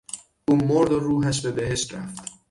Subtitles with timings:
[0.47, 2.31] او مرد و روحش به بهشت رفت.